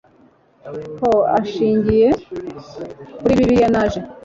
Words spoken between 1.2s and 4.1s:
ashingiye kuri Bibiliya Naje